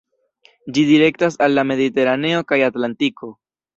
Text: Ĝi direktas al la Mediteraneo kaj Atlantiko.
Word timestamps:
Ĝi 0.77 0.85
direktas 0.91 1.37
al 1.47 1.55
la 1.59 1.67
Mediteraneo 1.73 2.43
kaj 2.53 2.63
Atlantiko. 2.69 3.35